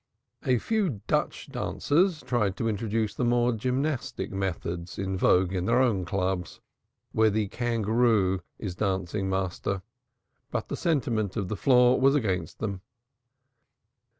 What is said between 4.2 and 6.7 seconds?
methods in vogue in their own clubs,